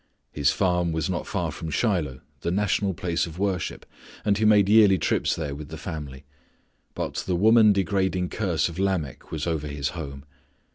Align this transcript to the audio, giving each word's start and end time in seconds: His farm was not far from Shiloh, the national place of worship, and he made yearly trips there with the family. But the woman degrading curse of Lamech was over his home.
His 0.31 0.49
farm 0.49 0.91
was 0.93 1.11
not 1.11 1.27
far 1.27 1.51
from 1.51 1.69
Shiloh, 1.69 2.21
the 2.39 2.49
national 2.49 2.95
place 2.95 3.27
of 3.27 3.37
worship, 3.37 3.85
and 4.25 4.35
he 4.35 4.45
made 4.45 4.67
yearly 4.67 4.97
trips 4.97 5.35
there 5.35 5.53
with 5.53 5.69
the 5.69 5.77
family. 5.77 6.25
But 6.95 7.17
the 7.27 7.35
woman 7.35 7.71
degrading 7.71 8.29
curse 8.29 8.67
of 8.67 8.79
Lamech 8.79 9.29
was 9.29 9.45
over 9.45 9.67
his 9.67 9.89
home. 9.89 10.25